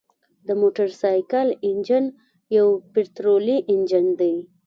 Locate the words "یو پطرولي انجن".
2.57-4.05